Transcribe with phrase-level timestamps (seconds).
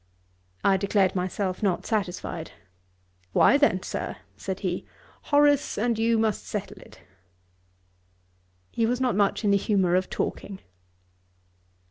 [0.63, 2.53] I declared myself not satisfied.
[3.33, 4.83] 'Why then, Sir, (said he,)
[5.25, 7.01] Horace and you must settle it.'
[8.71, 10.59] He was not much in the humour of talking.